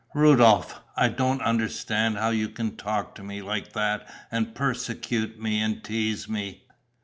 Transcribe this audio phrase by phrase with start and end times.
[0.15, 5.59] "Rudolph, I don't understand how you can talk to me like that and persecute me
[5.61, 6.63] and tease me